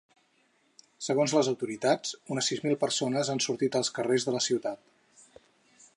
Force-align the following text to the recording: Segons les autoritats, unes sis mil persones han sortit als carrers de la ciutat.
Segons 1.07 1.35
les 1.37 1.49
autoritats, 1.51 2.15
unes 2.35 2.49
sis 2.53 2.63
mil 2.65 2.77
persones 2.87 3.31
han 3.35 3.45
sortit 3.49 3.81
als 3.81 3.95
carrers 3.99 4.29
de 4.31 4.35
la 4.37 4.45
ciutat. 4.49 5.41